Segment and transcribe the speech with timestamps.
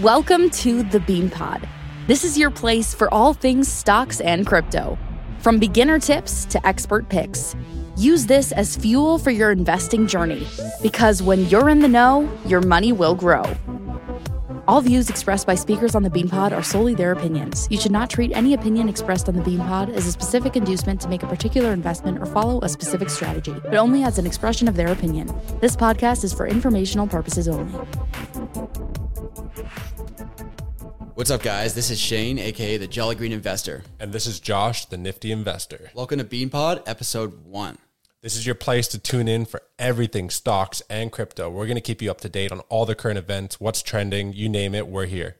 [0.00, 1.68] Welcome to the Bean Pod.
[2.06, 4.96] This is your place for all things stocks and crypto.
[5.40, 7.54] From beginner tips to expert picks,
[7.98, 10.46] use this as fuel for your investing journey
[10.80, 13.44] because when you're in the know, your money will grow.
[14.66, 17.68] All views expressed by speakers on the BeanPod are solely their opinions.
[17.70, 21.08] You should not treat any opinion expressed on the BeanPod as a specific inducement to
[21.08, 24.76] make a particular investment or follow a specific strategy, but only as an expression of
[24.76, 25.30] their opinion.
[25.60, 27.78] This podcast is for informational purposes only.
[31.14, 31.74] What's up, guys?
[31.74, 33.82] This is Shane, aka the Jolly Green Investor.
[34.00, 35.90] And this is Josh, the Nifty Investor.
[35.92, 37.76] Welcome to BeanPod, episode one.
[38.22, 41.50] This is your place to tune in for everything stocks and crypto.
[41.50, 44.32] We're going to keep you up to date on all the current events, what's trending,
[44.32, 45.36] you name it, we're here.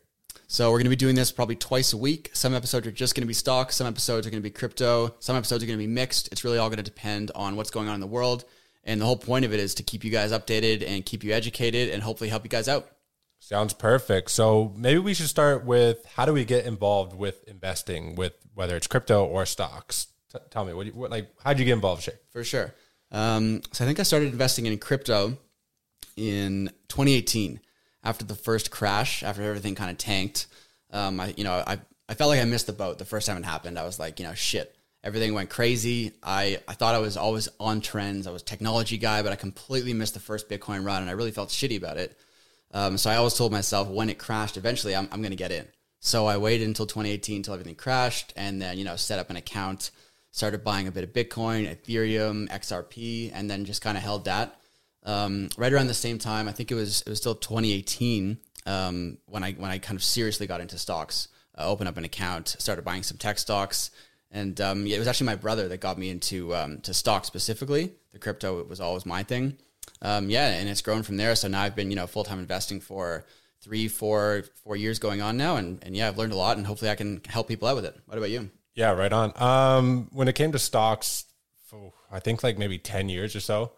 [0.47, 2.29] So we're going to be doing this probably twice a week.
[2.35, 5.15] Some episodes are just going to be stocks, some episodes are going to be crypto,
[5.21, 6.31] some episodes are going to be mixed.
[6.33, 8.45] It's really all going to depend on what's going on in the world.
[8.85, 11.33] And the whole point of it is to keep you guys updated and keep you
[11.33, 12.92] educated and hopefully help you guys out.
[13.53, 14.31] Sounds perfect.
[14.31, 18.79] So maybe we should start with how do we get involved with investing with whether
[18.79, 20.07] it's crypto or stocks?
[20.33, 22.15] T- tell me what, you, what like how'd you get involved, Shay?
[22.31, 22.73] For sure.
[23.11, 25.37] Um, so I think I started investing in crypto
[26.17, 27.61] in 2018
[28.03, 30.47] after the first crash, after everything kind of tanked.
[30.91, 33.37] Um, I, you know, I, I felt like I missed the boat the first time
[33.37, 33.79] it happened.
[33.79, 36.13] I was like, you know, shit, everything went crazy.
[36.23, 38.27] I, I thought I was always on trends.
[38.27, 41.33] I was technology guy, but I completely missed the first Bitcoin run and I really
[41.33, 42.19] felt shitty about it.
[42.73, 45.53] Um, so I always told myself when it crashed, eventually I'm, I'm going to get
[45.53, 45.67] in.
[46.01, 49.37] So I waited until 2018 until everything crashed and then, you know, set up an
[49.37, 49.91] account,
[50.33, 54.59] started buying a bit of Bitcoin, Ethereum, XRP, and then just kind of held that.
[55.05, 59.19] Um, right around the same time, I think it was, it was still 2018 um,
[59.27, 62.57] when I, when I kind of seriously got into stocks, uh, opened up an account,
[62.59, 63.91] started buying some tech stocks.
[64.31, 67.27] And um, yeah, it was actually my brother that got me into um, to stocks
[67.27, 67.93] specifically.
[68.13, 69.59] The crypto it was always my thing.
[70.03, 71.35] Um, yeah, and it's grown from there.
[71.37, 73.25] So now I've been you know full time investing for
[73.63, 76.67] three, four, four years going on now, and and yeah, I've learned a lot, and
[76.67, 77.97] hopefully I can help people out with it.
[78.07, 78.51] What about you?
[78.75, 79.33] Yeah, right on.
[79.37, 81.25] Um, when it came to stocks,
[81.73, 83.73] oh, I think like maybe ten years or so.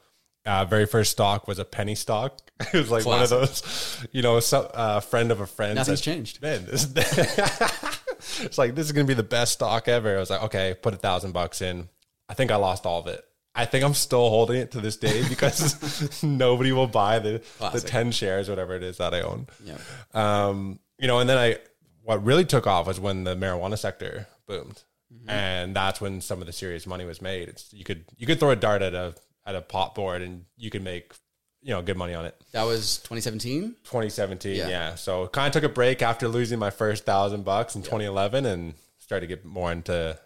[0.46, 2.38] Uh, very first stock was a penny stock.
[2.60, 3.06] it was like Classic.
[3.06, 5.76] one of those, you know, a uh, friend of a friend.
[5.76, 6.42] Nothing's said, changed.
[6.42, 6.84] Man, this,
[8.40, 10.16] it's like this is gonna be the best stock ever.
[10.16, 11.88] I was like, okay, put a thousand bucks in.
[12.28, 13.24] I think I lost all of it.
[13.54, 17.82] I think I'm still holding it to this day because nobody will buy the Classic.
[17.82, 19.46] the ten shares, whatever it is that I own.
[19.64, 19.78] Yeah.
[20.12, 21.58] Um, you know, and then I
[22.02, 24.82] what really took off was when the marijuana sector boomed,
[25.12, 25.30] mm-hmm.
[25.30, 27.48] and that's when some of the serious money was made.
[27.48, 29.14] It's you could you could throw a dart at a
[29.46, 31.14] at a pot board and you could make
[31.62, 32.36] you know good money on it.
[32.52, 33.76] That was 2017.
[33.84, 34.68] 2017, yeah.
[34.68, 34.94] yeah.
[34.94, 38.74] So kind of took a break after losing my first thousand bucks in 2011 and
[38.98, 40.18] started to get more into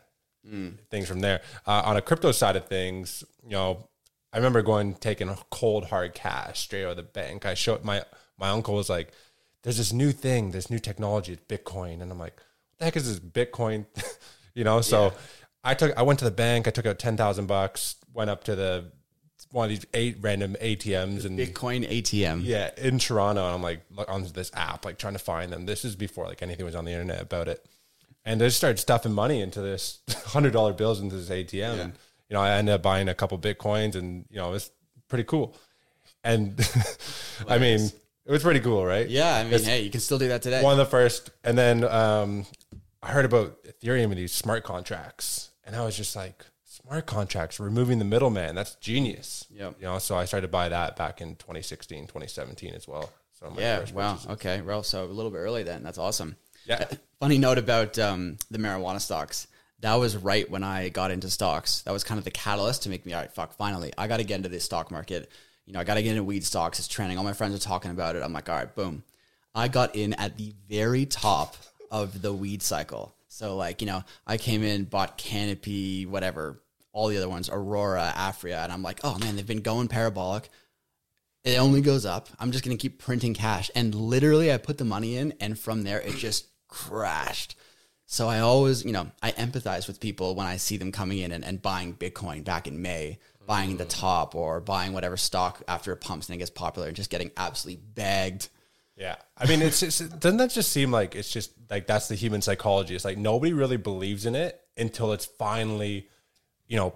[0.46, 0.78] mm.
[0.90, 1.40] things from there.
[1.66, 3.88] Uh, on a crypto side of things, you know,
[4.32, 7.46] I remember going taking cold hard cash straight out of the bank.
[7.46, 8.02] I showed my
[8.38, 9.12] my uncle was like,
[9.62, 12.96] "There's this new thing, this new technology, it's Bitcoin," and I'm like, "What the heck
[12.96, 13.86] is this Bitcoin?"
[14.54, 15.04] you know, so.
[15.04, 15.10] Yeah.
[15.64, 18.44] I took I went to the bank, I took out ten thousand bucks, went up
[18.44, 18.92] to the
[19.50, 22.42] one of these eight random ATMs and Bitcoin ATM.
[22.44, 23.44] Yeah, in Toronto.
[23.44, 25.66] And I'm like on this app, like trying to find them.
[25.66, 27.66] This is before like anything was on the internet about it
[28.24, 31.72] and they just started stuffing money into this hundred dollar bills into this ATM, yeah.
[31.74, 31.92] and
[32.28, 34.70] you know I ended up buying a couple bitcoins, and you know it was
[35.08, 35.56] pretty cool.
[36.24, 36.60] And
[37.48, 39.08] I mean, it was pretty cool, right?
[39.08, 40.62] Yeah, I mean, it's hey, you can still do that today.
[40.62, 42.46] One of the first, and then um,
[43.02, 47.60] I heard about Ethereum and these smart contracts, and I was just like, smart contracts,
[47.60, 49.46] removing the middleman, that's genius.
[49.50, 53.10] Yeah, you know, so I started to buy that back in 2016, 2017 as well.
[53.32, 54.30] So yeah, wow, purchases.
[54.32, 55.82] okay, well, so a little bit early then.
[55.82, 56.36] That's awesome.
[56.68, 56.86] Yeah.
[57.18, 59.48] Funny note about um, the marijuana stocks.
[59.80, 61.80] That was right when I got into stocks.
[61.82, 64.18] That was kind of the catalyst to make me, all right, fuck, finally, I got
[64.18, 65.30] to get into this stock market.
[65.64, 66.78] You know, I got to get into weed stocks.
[66.78, 67.16] It's trending.
[67.16, 68.22] All my friends are talking about it.
[68.22, 69.02] I'm like, all right, boom.
[69.54, 71.56] I got in at the very top
[71.90, 73.14] of the weed cycle.
[73.28, 76.60] So, like, you know, I came in, bought Canopy, whatever,
[76.92, 80.48] all the other ones, Aurora, Aphria, and I'm like, oh man, they've been going parabolic.
[81.44, 82.28] It only goes up.
[82.40, 83.70] I'm just going to keep printing cash.
[83.74, 87.56] And literally, I put the money in, and from there, it just crashed.
[88.06, 91.32] So I always, you know, I empathize with people when I see them coming in
[91.32, 95.92] and, and buying Bitcoin back in May, buying the top or buying whatever stock after
[95.92, 98.48] it pumps and it gets popular and just getting absolutely bagged.
[98.96, 99.16] Yeah.
[99.36, 102.40] I mean, it's just, doesn't that just seem like it's just like that's the human
[102.40, 102.94] psychology?
[102.94, 106.08] It's like nobody really believes in it until it's finally,
[106.66, 106.94] you know,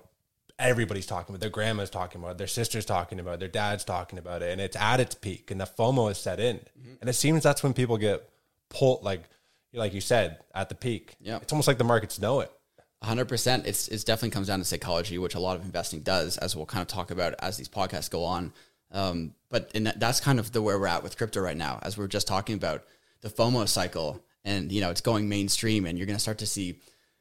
[0.58, 1.40] everybody's talking about it.
[1.40, 4.50] their grandma's talking about it, their sister's talking about it, their dad's talking about it,
[4.50, 6.56] and it's at its peak and the FOMO is set in.
[6.56, 6.94] Mm-hmm.
[7.00, 8.28] And it seems that's when people get
[8.68, 9.22] pulled like
[9.72, 11.14] like you said, at the peak.
[11.20, 11.38] Yeah.
[11.42, 12.52] It's almost like the markets know it.
[13.02, 13.66] 100%.
[13.66, 16.66] It's, it's definitely comes down to psychology, which a lot of investing does, as we'll
[16.66, 18.52] kind of talk about as these podcasts go on.
[18.92, 21.80] Um, but in that, that's kind of the where we're at with crypto right now,
[21.82, 22.84] as we are just talking about.
[23.22, 26.46] the FOMO cycle and, you know, it's going mainstream and you're going to start to
[26.46, 26.80] see,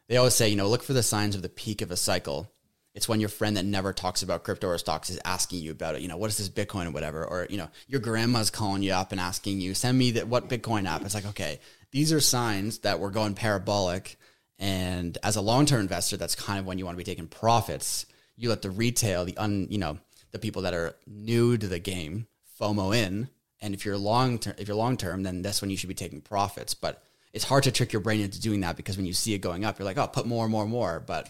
[0.10, 2.52] they always say, you know, look for the signs of the peak of a cycle.
[2.94, 5.96] It's when your friend that never talks about crypto or stocks is asking you about
[5.96, 6.02] it.
[6.02, 7.24] You know, what is this Bitcoin or whatever?
[7.24, 10.50] Or, you know, your grandma's calling you up and asking you, send me that what
[10.50, 11.06] Bitcoin app.
[11.06, 11.60] It's like, okay,
[11.92, 14.18] these are signs that we're going parabolic.
[14.60, 17.28] And as a long term investor, that's kind of when you want to be taking
[17.28, 18.06] profits.
[18.38, 20.00] You let the retail, the un, you know,
[20.32, 22.28] the people that are new to the game,
[22.60, 23.30] FOMO in.
[23.60, 25.96] And if you're long term, if you're long term, then that's when you should be
[25.96, 26.74] taking profits.
[26.74, 27.04] But
[27.34, 29.66] it's hard to trick your brain into doing that because when you see it going
[29.66, 31.00] up, you're like, oh, put more, more, more.
[31.06, 31.30] But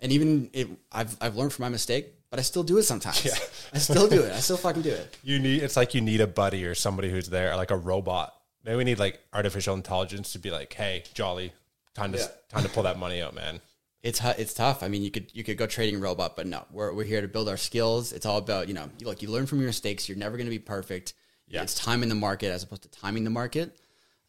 [0.00, 3.24] and even it, I've I've learned from my mistake, but I still do it sometimes.
[3.24, 3.32] Yeah.
[3.72, 4.32] I still do it.
[4.32, 5.16] I still fucking do it.
[5.22, 8.34] You need it's like you need a buddy or somebody who's there, like a robot.
[8.64, 11.52] Maybe we need like artificial intelligence to be like, hey, Jolly,
[11.94, 12.26] time to yeah.
[12.48, 13.60] time to pull that money out, man.
[14.02, 14.82] It's it's tough.
[14.82, 17.28] I mean, you could you could go trading robot, but no, we're we're here to
[17.28, 18.12] build our skills.
[18.12, 20.08] It's all about you know, you, like you learn from your mistakes.
[20.08, 21.14] You're never going to be perfect.
[21.48, 21.62] Yeah.
[21.62, 23.76] It's time in the market as opposed to timing the market.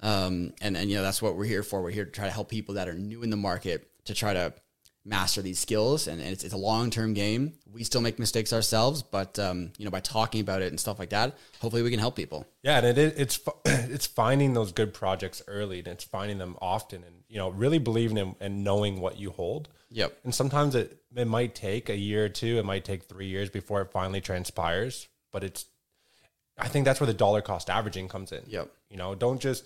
[0.01, 1.81] Um, and and you know that's what we're here for.
[1.81, 4.33] We're here to try to help people that are new in the market to try
[4.33, 4.53] to
[5.09, 7.53] master these skills and, and it's, it's a long-term game.
[7.71, 10.99] We still make mistakes ourselves but um, you know by talking about it and stuff
[10.99, 12.45] like that hopefully we can help people.
[12.61, 17.03] Yeah and it, it's it's finding those good projects early and it's finding them often
[17.03, 19.69] and you know really believing in and knowing what you hold.
[19.89, 20.19] Yep.
[20.23, 23.49] And sometimes it it might take a year or two it might take three years
[23.49, 25.65] before it finally transpires but it's
[26.57, 28.43] i think that's where the dollar cost averaging comes in.
[28.47, 28.71] Yep.
[28.91, 29.65] You know don't just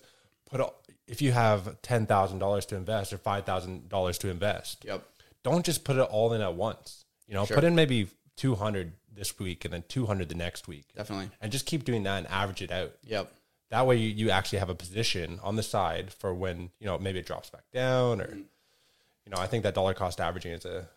[0.49, 0.61] put
[1.05, 5.05] if you have $10,000 to invest or $5,000 to invest yep
[5.43, 7.05] don't just put it all in at once.
[7.27, 7.55] You know, sure.
[7.55, 10.85] put in maybe 200 this week and then 200 the next week.
[10.95, 11.29] Definitely.
[11.41, 12.93] And just keep doing that and average it out.
[13.03, 13.31] Yep.
[13.69, 16.97] That way you, you actually have a position on the side for when, you know,
[16.97, 20.65] maybe it drops back down or, you know, I think that dollar cost averaging is
[20.65, 20.87] a.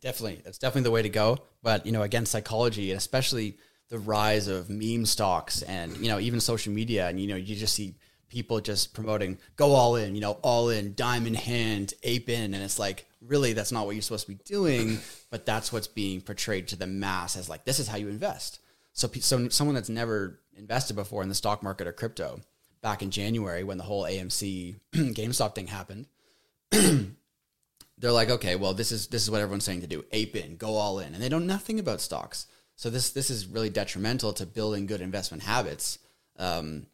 [0.00, 0.42] Definitely.
[0.44, 1.38] That's definitely the way to go.
[1.62, 3.56] But, you know, again, psychology and especially
[3.88, 7.56] the rise of meme stocks and, you know, even social media and, you know, you
[7.56, 7.94] just see
[8.28, 12.54] people just promoting go all in, you know, all in, diamond hand, ape in.
[12.54, 14.98] And it's like, really, that's not what you're supposed to be doing,
[15.30, 18.60] but that's what's being portrayed to the mass as like, this is how you invest.
[18.92, 22.40] So, so someone that's never invested before in the stock market or crypto
[22.80, 26.06] back in January when the whole AMC GameStop thing happened,
[26.70, 30.04] they're like, okay, well, this is, this is what everyone's saying to do.
[30.12, 31.14] Ape in, go all in.
[31.14, 32.46] And they know nothing about stocks.
[32.76, 35.98] So this, this is really detrimental to building good investment habits.
[36.38, 36.86] Um,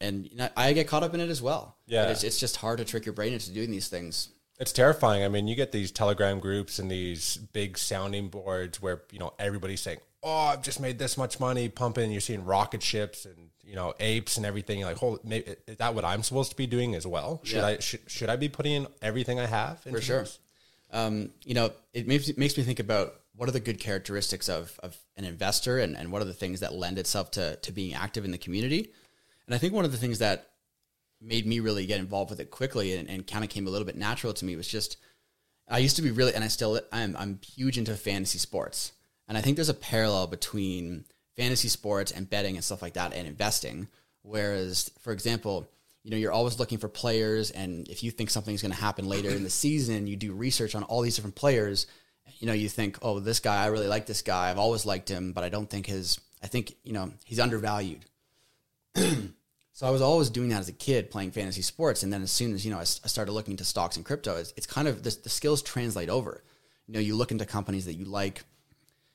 [0.00, 1.76] and you know, I get caught up in it as well.
[1.86, 4.28] Yeah, it's, it's just hard to trick your brain into doing these things.
[4.58, 5.24] It's terrifying.
[5.24, 9.32] I mean, you get these Telegram groups and these big sounding boards where you know
[9.38, 13.50] everybody's saying, "Oh, I've just made this much money pumping." You're seeing rocket ships and
[13.64, 14.78] you know apes and everything.
[14.78, 17.40] You're like, "Hold, maybe, is that what I'm supposed to be doing as well?
[17.42, 17.66] Should yeah.
[17.66, 20.26] I should, should I be putting in everything I have?" For sure.
[20.92, 24.78] Um, you know, it makes makes me think about what are the good characteristics of,
[24.84, 27.92] of an investor and, and what are the things that lend itself to, to being
[27.92, 28.92] active in the community
[29.46, 30.50] and I think one of the things that
[31.24, 33.86] made me really get involved with it quickly and, and kind of came a little
[33.86, 34.98] bit natural to me was just
[35.68, 38.92] I used to be really, and I still I'm I'm huge into fantasy sports,
[39.28, 41.04] and I think there's a parallel between
[41.36, 43.88] fantasy sports and betting and stuff like that and investing.
[44.22, 45.68] Whereas, for example,
[46.02, 49.08] you know you're always looking for players, and if you think something's going to happen
[49.08, 51.86] later in the season, you do research on all these different players.
[52.38, 54.50] You know, you think, oh, this guy, I really like this guy.
[54.50, 56.20] I've always liked him, but I don't think his.
[56.42, 58.04] I think you know he's undervalued.
[59.74, 62.04] so I was always doing that as a kid, playing fantasy sports.
[62.04, 64.36] And then as soon as you know, I, I started looking into stocks and crypto.
[64.36, 66.44] It's, it's kind of the, the skills translate over.
[66.86, 68.44] You know, you look into companies that you like,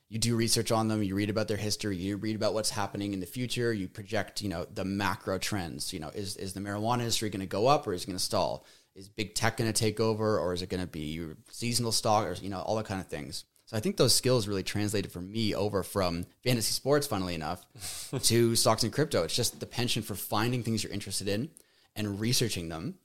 [0.09, 3.13] you do research on them, you read about their history, you read about what's happening
[3.13, 5.93] in the future, you project, you know, the macro trends.
[5.93, 8.17] You know, is is the marijuana industry going to go up or is it going
[8.17, 8.65] to stall?
[8.95, 12.25] Is big tech going to take over or is it going to be seasonal stock
[12.25, 13.45] or you know all that kind of things?
[13.69, 17.63] So I think those skills really translated for me over from fantasy sports, funnily enough,
[18.23, 19.21] to stocks and crypto.
[19.21, 21.51] It's just the penchant for finding things you're interested in
[21.95, 22.95] and researching them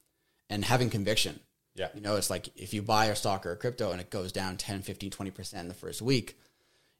[0.48, 1.38] and having conviction.
[1.74, 1.88] Yeah.
[1.94, 4.32] You know, it's like if you buy a stock or a crypto and it goes
[4.32, 6.38] down 10, 15, 20% in the first week,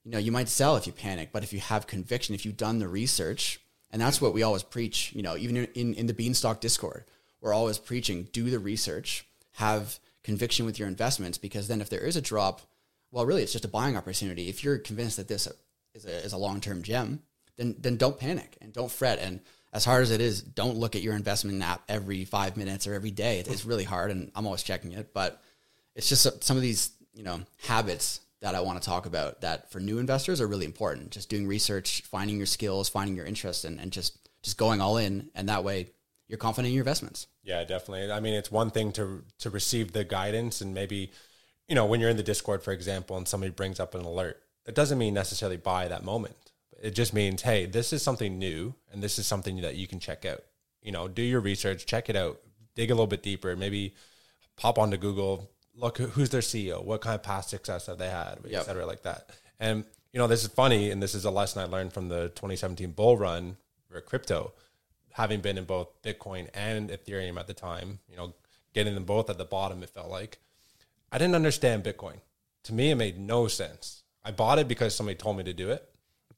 [0.04, 1.30] you know, you might sell if you panic.
[1.32, 4.62] But if you have conviction, if you've done the research, and that's what we always
[4.62, 7.04] preach, you know, even in, in the Beanstalk Discord,
[7.40, 12.04] we're always preaching do the research, have conviction with your investments, because then if there
[12.04, 12.60] is a drop,
[13.14, 14.48] well, really, it's just a buying opportunity.
[14.48, 15.46] If you're convinced that this
[15.94, 17.22] is a, is a long term gem,
[17.56, 19.20] then then don't panic and don't fret.
[19.20, 19.38] And
[19.72, 22.94] as hard as it is, don't look at your investment app every five minutes or
[22.94, 23.38] every day.
[23.38, 25.14] It's really hard, and I'm always checking it.
[25.14, 25.40] But
[25.94, 29.70] it's just some of these you know habits that I want to talk about that
[29.70, 31.12] for new investors are really important.
[31.12, 34.96] Just doing research, finding your skills, finding your interests, and, and just just going all
[34.96, 35.30] in.
[35.36, 35.90] And that way,
[36.26, 37.28] you're confident in your investments.
[37.44, 38.10] Yeah, definitely.
[38.10, 41.12] I mean, it's one thing to to receive the guidance and maybe
[41.68, 44.42] you know, when you're in the Discord, for example, and somebody brings up an alert,
[44.66, 46.36] it doesn't mean necessarily buy that moment.
[46.82, 50.00] It just means, hey, this is something new and this is something that you can
[50.00, 50.42] check out.
[50.82, 52.38] you know, do your research, check it out,
[52.74, 53.94] dig a little bit deeper, maybe
[54.56, 58.38] pop onto Google, look who's their CEO, what kind of past success have they had,
[58.46, 58.64] Yep.
[58.64, 59.30] cetera, like that.
[59.58, 62.28] And you know, this is funny, and this is a lesson I learned from the
[62.28, 63.56] 2017 bull run
[63.90, 64.52] for crypto,
[65.14, 67.98] having been in both Bitcoin and Ethereum at the time.
[68.10, 68.34] You know,
[68.74, 70.38] getting them both at the bottom, it felt like.
[71.14, 72.16] I didn't understand Bitcoin.
[72.64, 74.02] To me, it made no sense.
[74.24, 75.88] I bought it because somebody told me to do it,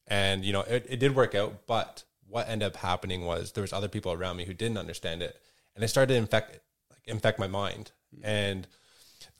[0.06, 1.66] and you know, it, it did work out.
[1.66, 5.22] But what ended up happening was there was other people around me who didn't understand
[5.22, 5.40] it,
[5.74, 7.92] and it started to infect like infect my mind.
[8.14, 8.26] Hmm.
[8.26, 8.66] And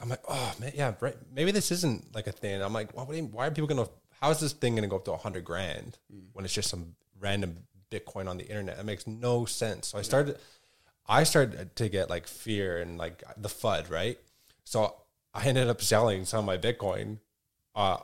[0.00, 1.16] I'm like, oh man, yeah, right.
[1.30, 2.62] Maybe this isn't like a thing.
[2.62, 3.90] I'm like, well, what do you- why are people gonna?
[4.22, 6.20] How is this thing gonna go up to a hundred grand hmm.
[6.32, 7.58] when it's just some random
[7.90, 8.78] Bitcoin on the internet?
[8.78, 9.88] It makes no sense.
[9.88, 10.38] So I started,
[11.06, 14.18] I started to get like fear and like the FUD, right?
[14.64, 14.94] So
[15.36, 17.18] I ended up selling some of my Bitcoin,
[17.74, 17.98] uh,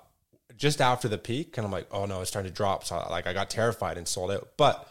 [0.56, 2.84] just after the peak, and I'm like, oh no, it's starting to drop.
[2.84, 4.50] So like I got terrified and sold out.
[4.56, 4.86] But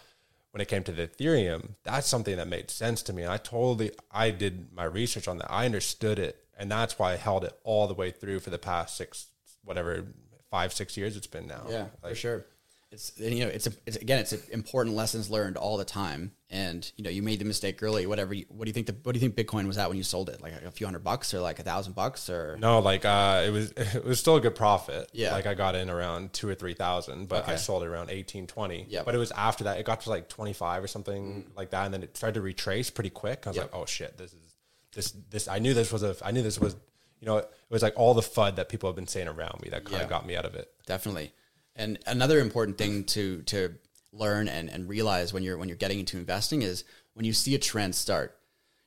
[0.52, 3.24] when it came to the Ethereum, that's something that made sense to me.
[3.24, 5.52] And I totally, I did my research on that.
[5.52, 8.58] I understood it, and that's why I held it all the way through for the
[8.58, 9.28] past six,
[9.64, 10.04] whatever,
[10.50, 11.66] five, six years it's been now.
[11.70, 12.46] Yeah, for sure.
[12.92, 16.34] It's you know it's a, it's again it's a important lessons learned all the time.
[16.50, 18.06] And you know you made the mistake early.
[18.06, 18.34] Whatever.
[18.34, 18.88] You, what do you think?
[18.88, 20.42] The, what do you think Bitcoin was at when you sold it?
[20.42, 22.58] Like a few hundred bucks or like a thousand bucks or?
[22.60, 25.10] No, like uh, it was it was still a good profit.
[25.14, 25.32] Yeah.
[25.32, 28.48] like I got in around two or three thousand, but I sold it around 18,
[28.48, 28.88] 20.
[28.90, 29.06] Yep.
[29.06, 31.86] but it was after that it got to like twenty five or something like that,
[31.86, 33.44] and then it started to retrace pretty quick.
[33.46, 33.72] I was Yep.
[33.74, 34.56] like, oh shit, this is
[34.94, 35.48] this this.
[35.48, 36.14] I knew this was a.
[36.24, 36.76] I knew this was.
[37.22, 39.70] You know, it was like all the FUD that people have been saying around me
[39.70, 40.04] that kind Yeah.
[40.06, 40.70] of got me out of it.
[40.88, 41.32] definitely.
[41.76, 43.76] And another important thing to to
[44.14, 47.56] learn and, and realize when you're when you're getting into investing is when you see
[47.56, 48.38] a trend start.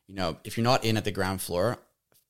[0.06, 1.78] You know, if you're not in at the ground floor,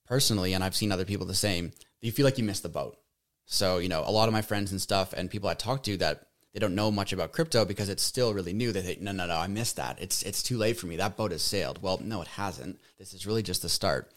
[0.07, 2.99] personally, and I've seen other people the same, you feel like you missed the boat.
[3.47, 5.97] So, you know, a lot of my friends and stuff and people I talk to
[5.99, 8.71] that they don't know much about crypto because it's still really new.
[8.71, 10.01] They think, no, no, no, I missed that.
[10.01, 10.97] It's it's too late for me.
[10.97, 11.83] That boat has sailed.
[11.83, 12.79] Well, no, it hasn't.
[12.99, 14.13] This is really just the start.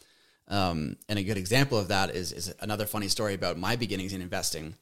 [0.48, 4.14] Um, and a good example of that is is another funny story about my beginnings
[4.14, 4.76] in investing.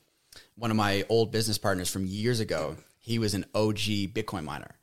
[0.57, 4.75] One of my old business partners from years ago, he was an OG Bitcoin miner,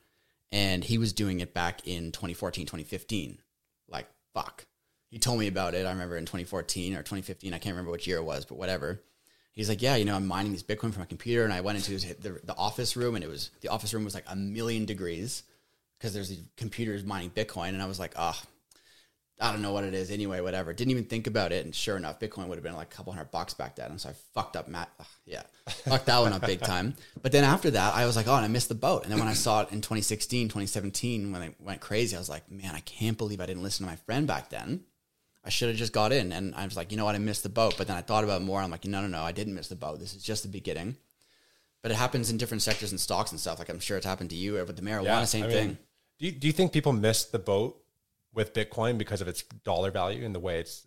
[0.51, 3.39] and he was doing it back in 2014, 2015.
[3.89, 4.67] Like fuck,
[5.09, 5.87] he told me about it.
[5.87, 7.53] I remember in 2014 or 2015.
[7.55, 9.03] I can't remember which year it was, but whatever.
[9.53, 11.77] He's like, yeah, you know, I'm mining these Bitcoin from my computer, and I went
[11.77, 14.37] into his, the, the office room, and it was the office room was like a
[14.37, 15.43] million degrees
[15.99, 18.43] because there's these computers mining Bitcoin, and I was like, ah,
[19.43, 20.73] I don't know what it is anyway, whatever.
[20.73, 23.13] Didn't even think about it, and sure enough, Bitcoin would have been like a couple
[23.13, 24.89] hundred bucks back then, and so I fucked up, Matt.
[25.01, 26.95] ugh, yeah, fucked that one up big time.
[27.21, 29.03] But then after that, I was like, oh, and I missed the boat.
[29.03, 32.29] And then when I saw it in 2016, 2017, when it went crazy, I was
[32.29, 34.85] like, man, I can't believe I didn't listen to my friend back then.
[35.45, 36.33] I should have just got in.
[36.33, 37.17] And I was like, you know what?
[37.17, 37.75] I missed the boat.
[37.77, 38.61] But then I thought about it more.
[38.61, 39.99] I'm like, no, no, no, I didn't miss the boat.
[39.99, 40.97] This is just the beginning.
[41.83, 43.59] But it happens in different sectors and stocks and stuff.
[43.59, 45.79] Like I'm sure it's happened to you with the marijuana, same I mean, thing.
[46.21, 47.82] Do you, do you think people miss the boat
[48.35, 50.87] with Bitcoin because of its dollar value and the way it's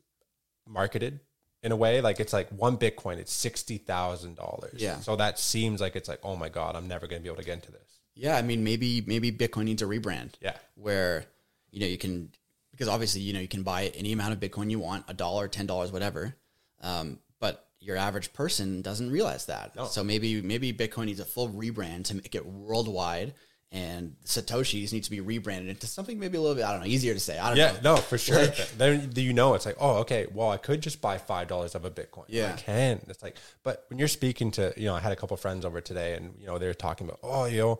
[0.67, 1.19] marketed?
[1.63, 4.75] In a way, like it's like one Bitcoin, it's sixty thousand dollars.
[4.81, 4.99] Yeah.
[4.99, 7.41] So that seems like it's like, oh my god, I'm never going to be able
[7.41, 7.99] to get into this.
[8.13, 10.33] Yeah, I mean, maybe maybe Bitcoin needs a rebrand.
[10.41, 10.57] Yeah.
[10.75, 11.25] where
[11.71, 12.29] you know you can
[12.71, 15.47] because obviously you know you can buy any amount of Bitcoin you want, a dollar,
[15.47, 16.35] ten dollars, whatever.
[16.81, 19.73] Um, but your average person doesn't realize that.
[19.87, 23.33] So maybe maybe Bitcoin needs a full rebrand to make it worldwide,
[23.71, 26.87] and Satoshis need to be rebranded into something maybe a little bit I don't know
[26.87, 27.37] easier to say.
[27.37, 27.95] I don't Yeah, know.
[27.95, 28.45] no, for sure.
[28.77, 31.75] then do you know it's like, oh, okay, well, I could just buy five dollars
[31.75, 32.25] of a Bitcoin.
[32.27, 32.53] Yeah.
[32.53, 33.01] I can.
[33.09, 35.81] It's like, but when you're speaking to, you know, I had a couple friends over
[35.81, 37.79] today, and you know, they're talking about, oh, you know,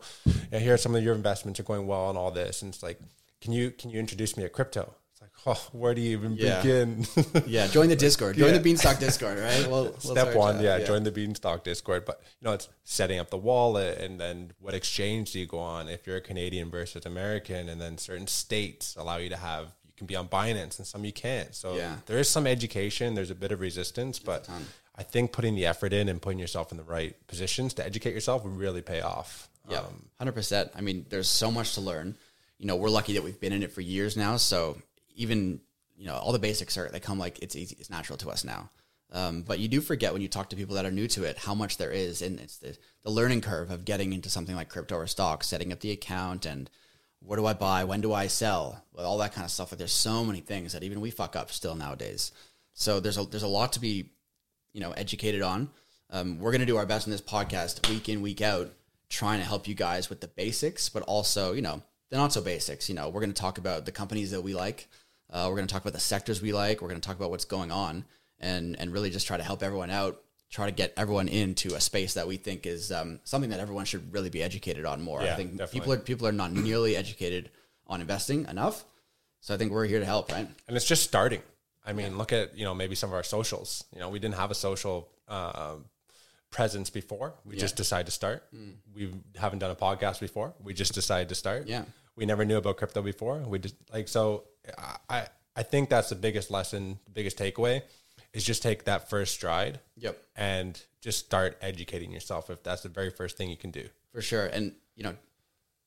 [0.58, 3.00] hear some of your investments are going well and all this, and it's like,
[3.40, 4.94] can you can you introduce me to crypto?
[5.48, 6.60] Oh, where do you even Yeah.
[6.60, 7.06] begin?
[7.46, 8.58] Yeah, join the Discord, join Yeah.
[8.58, 9.66] the Beanstalk Discord, right?
[9.70, 12.04] Well, we'll Step one, that, yeah, join the Beanstalk Discord.
[12.04, 15.58] But you know, it's setting up the wallet, and then what exchange do you go
[15.60, 19.66] on if you're a Canadian versus American, and then certain states allow you to have
[19.86, 21.54] you can be on Binance, and some you can't.
[21.54, 21.96] So Yeah.
[22.06, 23.14] there is some education.
[23.14, 24.48] There's a bit of resistance, but
[24.96, 28.14] I think putting the effort in and putting yourself in the right positions to educate
[28.14, 29.48] yourself would really pay off.
[29.70, 30.70] Yeah, Um, hundred percent.
[30.74, 32.16] I mean, there's so much to learn.
[32.58, 34.36] You know, we're lucky that we've been in it for years now.
[34.38, 34.78] So
[35.16, 35.60] even
[35.96, 38.44] you know, all the basics are they come like it's easy, it's natural to us
[38.44, 38.70] now.
[39.12, 41.38] Um, but you do forget when you talk to people that are new to it
[41.38, 44.68] how much there is, and it's the the learning curve of getting into something like
[44.68, 46.68] crypto or stocks, setting up the account, and
[47.20, 49.72] where do I buy, when do I sell, all that kind of stuff.
[49.72, 52.32] Like there's so many things that even we fuck up still nowadays.
[52.74, 54.10] So there's a there's a lot to be
[54.72, 55.70] you know educated on.
[56.10, 58.72] Um, we're gonna do our best in this podcast week in week out,
[59.08, 62.40] trying to help you guys with the basics, but also you know the not so
[62.40, 62.88] basics.
[62.88, 64.88] You know, we're gonna talk about the companies that we like.
[65.30, 66.80] Uh, we're gonna talk about the sectors we like.
[66.80, 68.04] We're gonna talk about what's going on,
[68.38, 70.22] and and really just try to help everyone out.
[70.48, 73.84] Try to get everyone into a space that we think is um, something that everyone
[73.84, 75.20] should really be educated on more.
[75.20, 75.80] I think definitely.
[75.80, 77.50] people are people are not nearly educated
[77.88, 78.84] on investing enough.
[79.40, 80.48] So I think we're here to help, right?
[80.68, 81.42] and it's just starting.
[81.84, 83.84] I mean, look at you know maybe some of our socials.
[83.92, 85.76] You know, we didn't have a social uh,
[86.50, 87.34] presence before.
[87.44, 88.44] We just decided to start.
[88.94, 90.54] We haven't done a podcast before.
[90.62, 91.66] We just decided to start.
[91.66, 91.84] Yeah.
[92.16, 93.38] we never knew about crypto before.
[93.40, 94.44] We just like so.
[95.08, 97.82] I I think that's the biggest lesson, the biggest takeaway,
[98.32, 99.80] is just take that first stride.
[99.98, 100.22] Yep.
[100.36, 103.88] and just start educating yourself if that's the very first thing you can do.
[104.12, 104.46] For sure.
[104.46, 105.14] And, you know,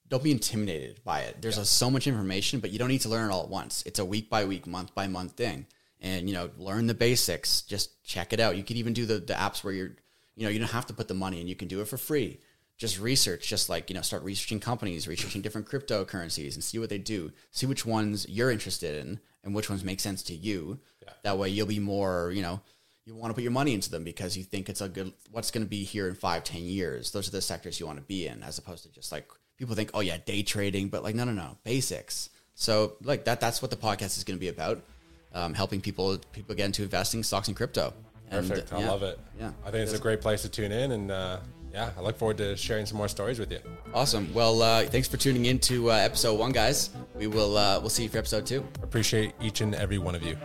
[0.07, 1.41] don't be intimidated by it.
[1.41, 3.83] There's a, so much information, but you don't need to learn it all at once.
[3.85, 5.65] It's a week by week, month by month thing.
[5.99, 7.61] And, you know, learn the basics.
[7.63, 8.55] Just check it out.
[8.55, 9.91] You could even do the, the apps where you're,
[10.35, 11.47] you know, you don't have to put the money in.
[11.47, 12.39] You can do it for free.
[12.79, 16.89] Just research, just like, you know, start researching companies, researching different cryptocurrencies and see what
[16.89, 17.31] they do.
[17.51, 20.79] See which ones you're interested in and which ones make sense to you.
[21.23, 22.61] That way you'll be more, you know,
[23.05, 25.51] you want to put your money into them because you think it's a good what's
[25.51, 28.03] going to be here in five ten years those are the sectors you want to
[28.03, 31.15] be in as opposed to just like people think oh yeah day trading but like
[31.15, 34.49] no no no basics so like that that's what the podcast is going to be
[34.49, 34.83] about
[35.33, 37.91] um, helping people people get into investing stocks and crypto
[38.29, 38.71] And, Perfect.
[38.71, 39.19] I yeah, love it.
[39.39, 41.39] yeah I think it's a great place to tune in, and uh,
[41.73, 43.59] yeah, I look forward to sharing some more stories with you.
[43.93, 47.79] awesome well uh, thanks for tuning in to uh, episode one guys we will uh,
[47.79, 50.37] we'll see you for episode two Appreciate each and every one of you.